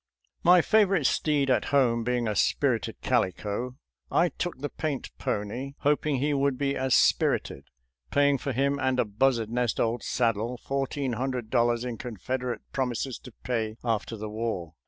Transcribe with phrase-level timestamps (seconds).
[0.43, 3.75] ••*«•My favorite steed at home being a spirited calico,
[4.11, 7.65] I took the paint pony, hoping he would be as spirited,
[8.09, 12.61] paying for him and a buzzard nest old saddle fourteen hundred dollars in Con federate
[12.71, 14.73] promises to pay after the war.